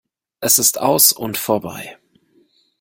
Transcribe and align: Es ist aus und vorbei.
Es 0.39 0.57
ist 0.57 0.79
aus 0.79 1.13
und 1.13 1.37
vorbei. 1.37 1.95